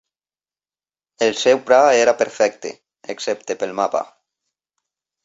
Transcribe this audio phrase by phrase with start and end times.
[1.25, 2.71] El seu pla era perfecte,
[3.15, 4.03] excepte pel mapa.